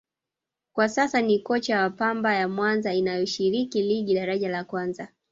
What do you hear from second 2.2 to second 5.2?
ya Mwanza inayoshiriki Ligi Daraja La Kwanza